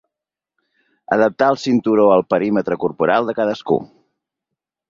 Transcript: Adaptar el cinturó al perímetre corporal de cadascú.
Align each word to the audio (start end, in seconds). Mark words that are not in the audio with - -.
Adaptar 1.15 1.49
el 1.55 1.59
cinturó 1.65 2.07
al 2.15 2.25
perímetre 2.33 2.75
corporal 2.87 3.27
de 3.29 3.35
cadascú. 3.41 3.81